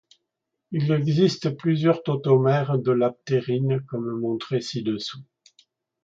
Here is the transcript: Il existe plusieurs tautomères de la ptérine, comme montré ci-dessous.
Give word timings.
Il 0.71 0.91
existe 0.93 1.51
plusieurs 1.55 2.01
tautomères 2.01 2.79
de 2.79 2.91
la 2.91 3.11
ptérine, 3.11 3.81
comme 3.85 4.19
montré 4.19 4.59
ci-dessous. 4.59 5.21